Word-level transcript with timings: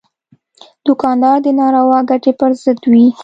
دوکاندار 0.85 1.37
د 1.43 1.47
ناروا 1.59 1.99
ګټې 2.09 2.31
پر 2.39 2.51
ضد 2.63 2.81
وي. 2.91 3.05